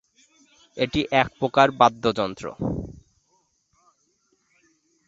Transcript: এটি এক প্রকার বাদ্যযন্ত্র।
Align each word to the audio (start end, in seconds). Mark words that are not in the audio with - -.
এটি 0.77 1.01
এক 1.11 1.27
প্রকার 1.39 1.67
বাদ্যযন্ত্র। 1.79 2.45